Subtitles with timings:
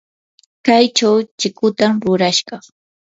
[0.65, 2.61] kaychaw chikutam rurashaq.